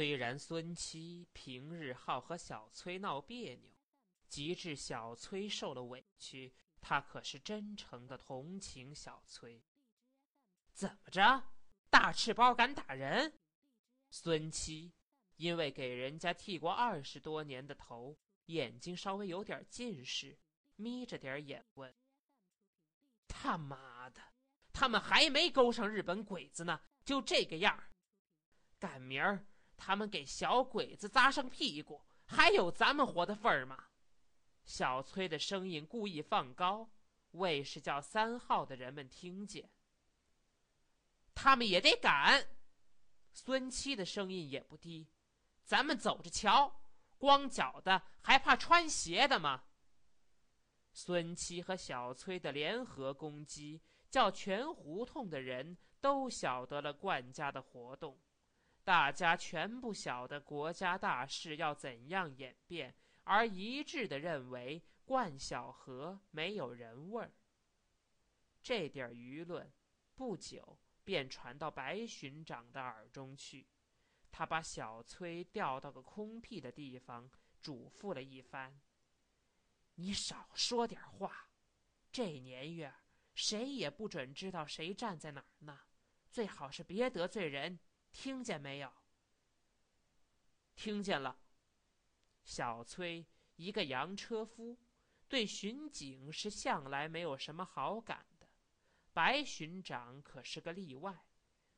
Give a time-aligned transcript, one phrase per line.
[0.00, 3.70] 虽然孙七平日好和小崔闹别扭，
[4.28, 9.62] 及至小崔受了委屈，他可是真诚的同情小崔。
[10.72, 11.52] 怎么着？
[11.90, 13.38] 大赤包敢打人？
[14.08, 14.94] 孙七
[15.36, 20.38] 因为给人家剃过二十多年的头，眼睛稍微有点近视，
[20.76, 21.94] 眯着点眼问
[23.28, 24.22] ：“他妈的，
[24.72, 27.90] 他们还没勾上日本鬼子呢，就这个样儿！
[28.78, 29.44] 赶明儿
[29.80, 33.86] 他们给小鬼子扎上屁股，还有咱们活的份儿吗？”
[34.62, 36.86] 小崔的声音故意放高，
[37.32, 39.68] 为是叫三号的人们听见。
[41.34, 42.46] 他们也得赶。
[43.32, 45.08] 孙七的声音也不低，
[45.64, 46.82] 咱们走着瞧，
[47.16, 49.64] 光脚的还怕穿鞋的吗？
[50.92, 58.18] 孙七和小崔的联合攻击，叫全胡同的人都晓得了冠家的活动，
[58.90, 62.92] 大家全部晓得国家大事要怎样演变，
[63.22, 67.30] 而一致的认为冠小河没有人味儿。
[68.60, 69.72] 这点舆论，
[70.16, 70.76] 不久。
[71.04, 73.68] 便传到白巡长的耳中去，
[74.32, 78.80] 他把小崔调到个空僻的地方，嘱咐了一番
[79.94, 81.48] ：“你少说点话，
[82.10, 82.92] 这年月
[83.34, 85.78] 谁也不准知道谁站在哪儿呢，
[86.28, 87.78] 最好是别得罪人，
[88.12, 88.92] 听见没有？”
[90.76, 91.38] 听见了。
[92.42, 94.78] 小崔一个洋车夫，
[95.28, 98.48] 对巡警是向来没有什么好感的。
[99.12, 101.24] 白巡长可是个例外，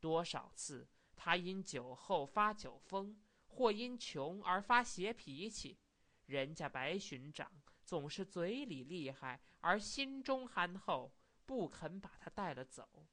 [0.00, 5.78] 多少次他因酒后发酒疯，或因穷而发邪脾气，
[6.26, 7.50] 人家白巡长
[7.84, 11.12] 总是嘴里厉害而心中憨厚，
[11.44, 13.06] 不肯把他带了走。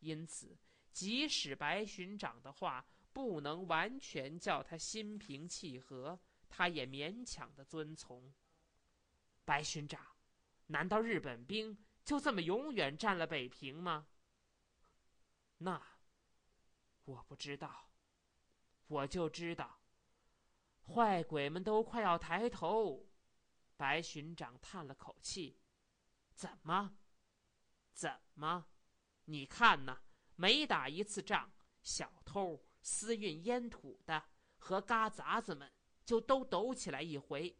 [0.00, 0.58] 因此，
[0.94, 8.32] 即使白巡长的话不能完全叫他心平气和，他也勉强的遵从。
[9.44, 10.16] 白巡长，
[10.68, 11.76] 难道日本兵？
[12.04, 14.06] 就这么永远占了北平吗？
[15.58, 15.82] 那
[17.04, 17.90] 我不知道，
[18.86, 19.80] 我就知道，
[20.86, 23.08] 坏鬼们都快要抬头。
[23.76, 25.60] 白巡长叹了口气
[26.36, 26.96] ：“怎么？
[27.92, 28.66] 怎么？
[29.24, 30.03] 你看呢，
[30.36, 31.50] 每打一次仗，
[31.82, 34.22] 小偷、私运烟土的
[34.58, 35.70] 和嘎杂子们
[36.04, 37.56] 就都抖起来一回。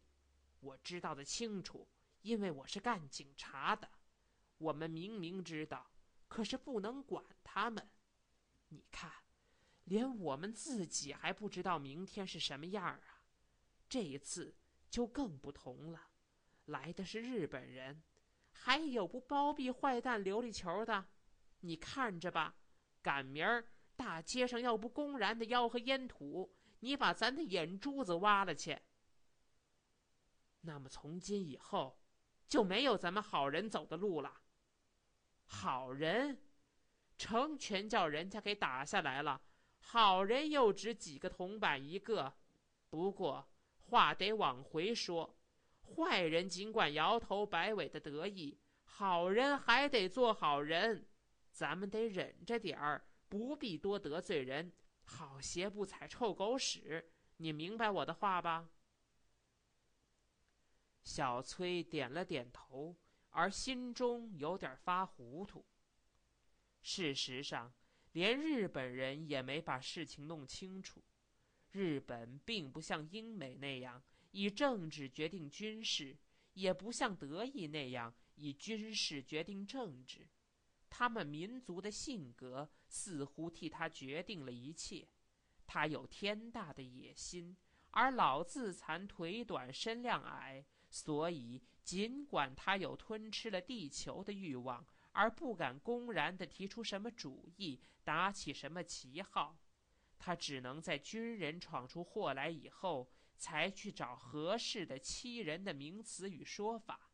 [0.59, 1.87] 我知道的清楚，
[2.21, 3.89] 因为我是干警察的。”
[4.57, 5.91] 我们明明知道，
[6.29, 7.89] 可是不能管他们。
[8.69, 9.11] 你看，
[9.83, 13.23] 连我们自己还不知道明天是什么样啊！
[13.89, 14.55] 这一次
[14.89, 16.07] 就更不同了，
[16.65, 18.01] 来的是日本人，
[18.51, 21.05] 还有不包庇坏蛋琉璃球的。
[21.59, 22.55] 你看着吧，
[23.05, 23.63] 赶明儿
[23.95, 28.79] 大街上要不公然的吆喝烟土，你把咱的眼珠子挖了去。
[30.61, 31.99] 那么从今以后，
[32.47, 34.41] 就没有咱们好人走的路了。
[35.45, 36.41] 好人，
[37.15, 39.39] 成全叫人家给打下来了。
[39.77, 42.33] 好人又只几个铜板一个。
[42.89, 45.37] 不过话得往回说，
[45.83, 51.07] 坏人尽管摇头摆尾的得意，好人还得做好人。
[51.55, 54.73] 咱们得忍着点儿，不必多得罪人。
[55.05, 58.69] 好鞋不踩臭狗屎，你明白我的话吧？
[61.05, 62.97] 小崔点了点头。
[63.29, 65.65] 而心中有点发糊涂。
[66.81, 67.73] 事实上，
[68.11, 71.01] 连日本人也没把事情弄清楚。
[71.71, 76.17] 日本并不像英美那样以政治决定军事，
[76.53, 80.27] 也不像德意那样以军事决定政治。
[80.97, 85.05] 他们民族的性格似乎替他决定了一切。
[85.67, 87.57] 他有天大的野心，
[87.91, 91.61] 而老自残、腿短、身量矮，所以。
[91.83, 99.59] 尽管他有吞吃了地球的欲望，而不敢公然地提出什么主意，打起什么旗号，
[100.17, 107.11] 他只能在军人闯出祸来以后，才去找合适的欺人的名词与说法。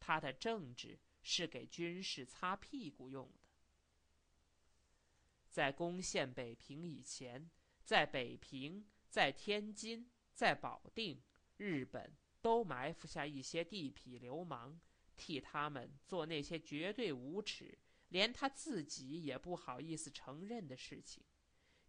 [0.00, 3.40] 他的政治是给军事擦屁股用的。
[5.48, 7.50] 在攻陷北平以前，
[7.84, 11.22] 在北平、在天津、在保定，
[11.56, 12.16] 日本。
[12.42, 14.80] 都埋伏下一些地痞流氓，
[15.14, 17.76] 替他们做那些绝对无耻、
[18.08, 21.22] 连他自己也不好意思承认的事情。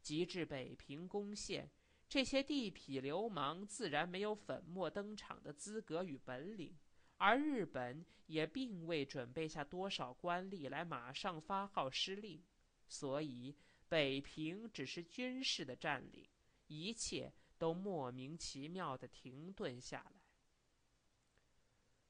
[0.01, 1.71] 及至北平攻陷，
[2.09, 6.77] 这些地痞流氓自然没有粉墨登场的资格与本领，
[7.23, 12.43] 而日本也并未准备下多少官吏来马上发号施令，
[12.87, 13.55] 所以
[13.87, 16.27] 北平只是军事的占领，
[16.65, 20.23] 一切都莫名其妙的停顿下来。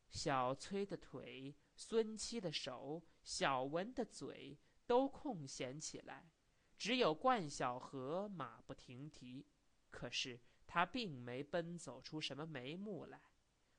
[0.09, 4.57] 小崔的腿、孙七的手、小文的嘴
[4.87, 6.31] 都空闲起来，
[6.77, 9.45] 只有冠晓荷马不停蹄。
[9.89, 13.21] 可是他并没奔走出什么眉目来。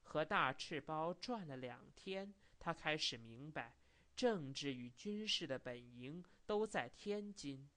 [0.02, 3.75] 和大赤包转了两天，他开始明白，
[4.14, 7.69] 政治与军事的本营都在天津，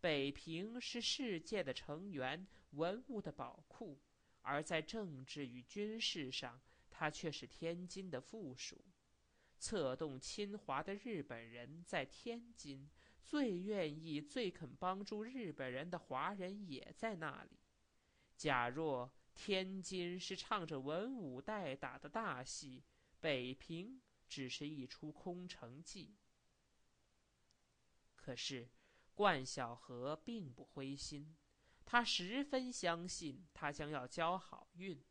[0.00, 3.98] 北平是世界的成员，文物的宝库，
[4.42, 6.60] 而在政治与军事上。
[6.92, 8.84] 他却是天津的附属，
[9.58, 12.90] 策动侵华的日本人在天津，
[13.24, 17.58] 最愿意、最肯帮助日本人的华人也在那里。
[18.36, 19.10] 假若
[19.42, 22.84] 天津是唱着文武代打的大戏，
[23.22, 26.14] 北平只是一出空城计。
[28.14, 28.68] 可是，
[29.14, 31.34] 冠晓荷并不灰心，
[31.86, 35.02] 他十分相信他将要交好运。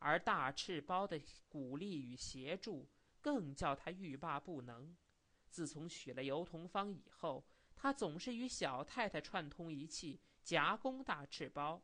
[0.00, 1.18] 而大赤包的
[1.48, 2.90] 鼓励与协助，
[3.22, 4.94] 更叫他欲罢不能。
[5.48, 7.42] 自从娶了尤同芳以后，
[7.74, 11.82] 他总是与小太太串通一气，夹攻大赤包。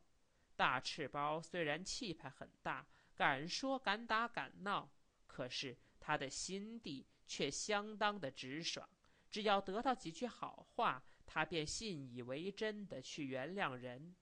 [0.55, 4.89] 大赤包虽然气派很大，敢说敢打敢闹，
[5.27, 8.87] 可是他的心地却相当的直爽。
[9.29, 14.15] 只要得到几句好话，他便信以为真的去原谅人。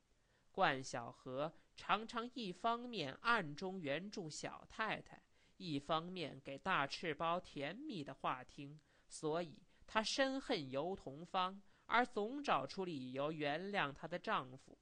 [0.51, 1.53] 冠晓荷。
[1.73, 5.19] 常常一方面暗中援助小太太，
[5.57, 9.57] 一方面给大赤包甜蜜的话听，所以
[9.87, 14.77] 她深恨尤同芳，而总找出理由原谅她的丈夫。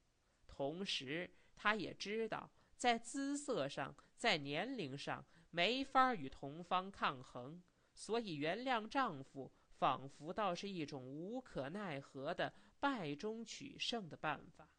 [0.48, 1.30] 同时，
[1.62, 7.62] 她也知道在姿色上、在年龄上没法与同芳抗衡，
[7.94, 14.70] 所以原谅丈夫仿佛倒是一种无可奈何的败中取胜的办法。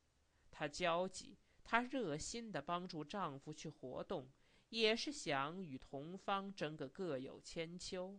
[0.50, 1.36] 她焦急。
[1.62, 4.28] 她热心地帮助丈夫去活动，
[4.70, 8.18] 也是想与同方争个各有千秋。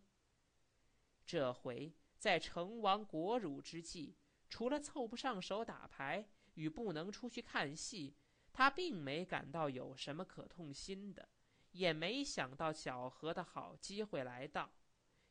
[1.25, 4.16] 这回在成王国辱之际，
[4.48, 8.16] 除了凑不上手打牌与不能出去看戏，
[8.53, 11.30] 她并没感到有什么可痛心的，
[11.71, 14.71] 也没想到小何的好机会来到。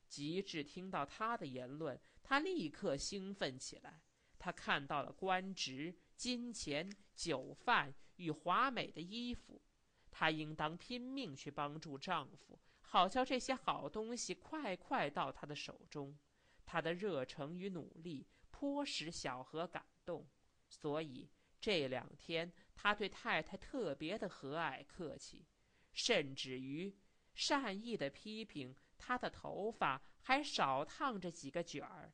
[0.08, 4.02] 及至听到他的言论，她立刻兴奋起来。
[4.38, 7.94] 她看到了官职、金钱、酒饭。
[8.16, 9.62] 与华美的衣服，
[10.10, 16.18] 她应当拼命去帮助丈夫，好叫这些好东西快快到她的手中。
[16.66, 20.28] 她的热诚与努力颇使小何感动，
[20.68, 21.30] 所以
[21.60, 25.46] 这两天他对太太特别的和蔼客气，
[25.92, 26.96] 甚至于
[27.34, 32.12] 善意的批评她的头发还少烫着几个卷儿，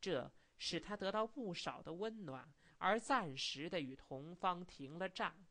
[0.00, 5.46] 这使他得到不少的温暖，而暂时的与同方停了战。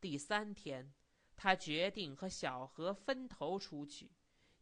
[0.00, 0.92] 第三天，
[1.36, 4.10] 他决定和小何分头出去。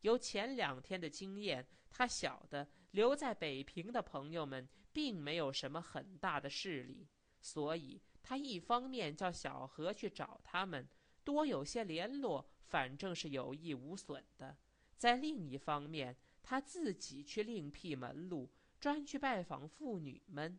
[0.03, 7.07] 由前两天的经验，他晓得留在北平的朋友们并没有什么很大的势力，
[7.41, 10.89] 所以他一方面叫小何去找他们，
[11.25, 14.57] 多有些联络，反正是有益无损的；
[14.97, 20.59] 在另一方面，他自己去另辟门路，专去拜访妇女们。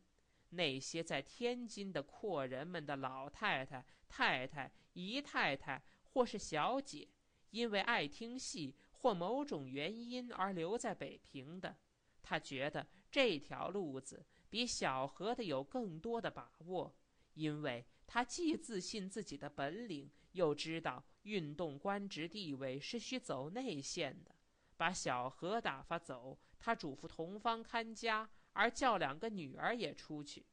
[0.53, 7.07] 那些在天津的阔人们的老太太、太太、姨太太，或是小姐，
[7.51, 11.75] 因为爱听戏或某种原因而留在北平的，
[12.21, 16.95] 他觉得这条路子比小何的有更多的把握，
[17.33, 24.35] 因为他既自信自己的本领，又知道运动官职地位是需走内线的。
[24.77, 28.29] 把小何打发走，他嘱咐同方看家。
[28.53, 30.45] 而叫两个女儿也出去。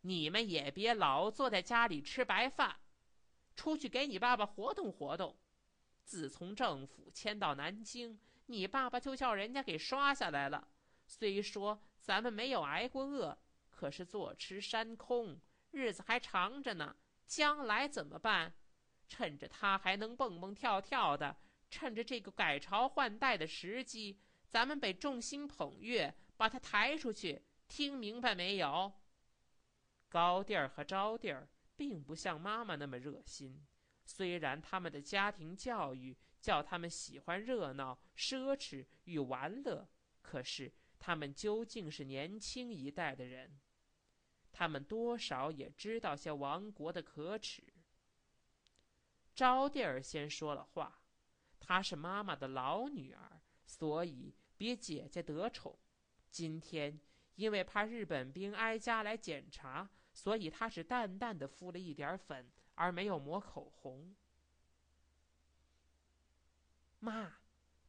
[0.00, 2.74] 你们也别老坐在家里吃白饭，
[3.54, 5.36] 出去给你爸爸活动活动。
[6.06, 10.68] 自从政府迁到南京，你爸爸就叫人家给刷下来了。
[11.04, 13.36] 虽说咱们没有挨过饿，
[13.68, 15.38] 可是坐吃山空，
[15.72, 16.96] 日子还长着呢。
[17.26, 18.54] 将来怎么办？
[19.08, 21.36] 趁着他还能蹦蹦跳跳的，
[21.68, 26.14] 趁着这个改朝换代的时机，咱们得众星捧月。
[26.36, 28.92] 把他抬出去，听明白没有？
[30.08, 33.66] 高第儿和招弟儿并不像妈妈那么热心，
[34.08, 39.86] 虽然他们的家庭教育叫他们喜欢热闹、奢侈与玩乐，
[40.22, 43.58] 可是他们究竟是年轻一代的人，
[44.52, 47.64] 他们多少也知道些亡国的可耻。
[49.34, 51.02] 招弟儿先说了话，
[51.58, 55.76] 她是妈妈的老女儿，所以比姐姐得宠。
[56.30, 57.00] 今天
[57.34, 64.14] 因为怕日本兵挨家来检查，所以她只淡淡的敷了一点粉，而没有抹口红。
[67.00, 67.38] 妈，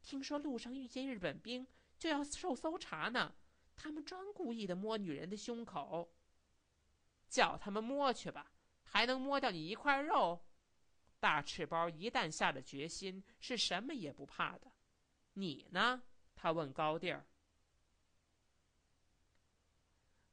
[0.01, 1.67] 听说路上遇见日本兵
[1.99, 3.35] 就要受搜查呢，
[3.75, 6.11] 他们专故意的摸女人的胸口。
[7.29, 8.51] 叫他们摸去吧，
[8.83, 10.41] 还能摸掉你一块肉。
[11.19, 14.71] 大赤包一旦下了决心，是什么也不怕的。
[15.33, 16.01] 你呢？
[16.35, 17.25] 他问高第儿。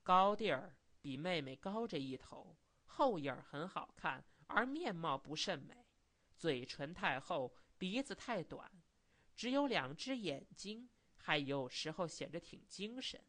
[0.03, 5.87] 高第儿比妹妹高着一头，后影很好看，而面貌不甚美，
[6.37, 8.71] 嘴唇太厚，鼻子太短，
[9.35, 13.21] 只有两只眼睛，还有时候显着挺精神。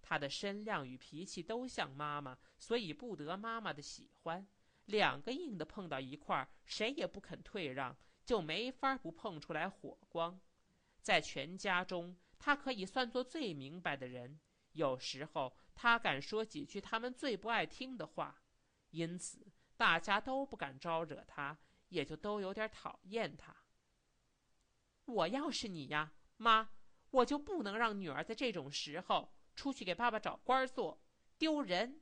[0.00, 4.46] 他的身量与脾气都像妈妈，所以不得妈妈的喜欢。
[4.84, 10.38] 两个硬的碰到一块儿，谁也不肯退让，就没法不碰出来火光。
[11.00, 14.38] 在全家中，他可以算作最明白的人。
[14.72, 18.42] 有时候，他敢说几句他们最不爱听的话，
[18.90, 19.46] 因此
[19.76, 23.54] 大家都不敢招惹他，也就都有点讨厌他。
[25.04, 26.70] 我要是你呀，妈，
[27.10, 29.34] 我就不能让女儿在这种时候。
[29.56, 31.00] 出去给爸爸找官做，
[31.38, 32.00] 丢人。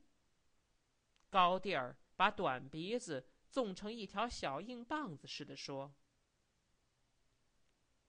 [1.29, 5.93] 高第儿把短鼻子纵成一条小硬棒子似的说：“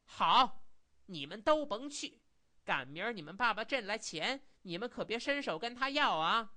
[0.07, 0.65] 好，
[1.05, 2.23] 你们都甭去。
[2.65, 6.54] 赶明儿你们爸爸挣来钱，你们可别伸手跟他要啊！”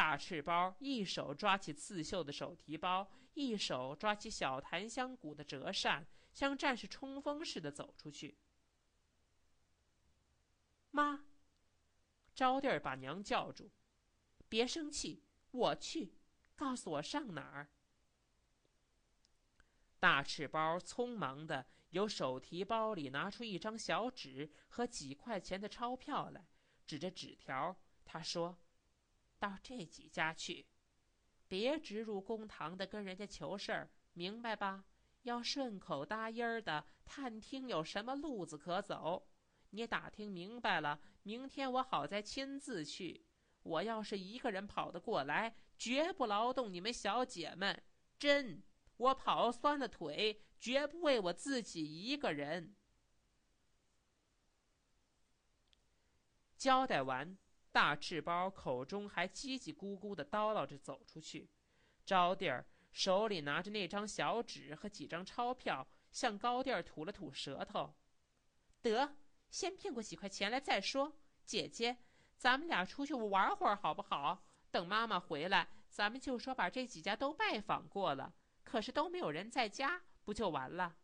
[0.00, 8.38] 大赤包一手抓起刺绣的手提包，一手抓起小檀香骨的折扇，像战士冲锋似的走出去。
[10.90, 11.26] 妈。
[12.34, 13.70] 招娣儿把娘叫住
[14.48, 16.14] ：“别生气，我去，
[16.56, 17.68] 告诉我上哪儿。”
[20.00, 26.48] 大赤包匆忙的由手提包里拿出一张小纸和几块钱的钞票来，
[26.86, 27.76] 指着纸条，
[28.06, 28.58] 他说
[29.40, 30.68] ：“到这几家去，
[31.48, 34.84] 别直入公堂的跟人家求事儿，明白吧？
[35.22, 39.26] 要顺口答音的探听有什么路子可走。
[39.70, 43.26] 你打听明白了。”明天我好再亲自去。
[43.62, 47.82] 我要是一个人跑得过来，绝不劳动你们小姐们。
[48.18, 48.62] 真，
[48.96, 52.74] 我跑酸了腿，绝不为我自己一个人。
[56.56, 57.36] 交代完，
[57.72, 61.48] 大赤包口中还叽叽咕咕的叨唠着走出去。
[62.04, 67.94] 招弟儿手里拿着那张小纸和几张钞票，向高第儿吐了吐舌头。
[68.82, 69.16] 得。
[69.50, 71.12] 先骗过几块钱来再说，
[71.44, 71.96] 姐姐，
[72.36, 74.44] 咱们俩出去玩会儿好不好？
[74.70, 80.94] 等妈妈回来，咱们就说把这几家都拜访过了，可是都没有人在家，不就完了？